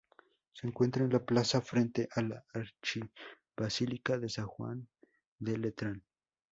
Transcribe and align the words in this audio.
Se 0.53 0.65
encuentra 0.65 1.03
en 1.03 1.11
la 1.13 1.23
plaza 1.23 1.61
frente 1.61 2.09
a 2.15 2.23
la 2.23 2.43
Archibasílica 2.55 4.17
de 4.17 4.29
San 4.29 4.47
Juan 4.47 4.87
de 5.37 5.57
Letrán. 5.59 6.01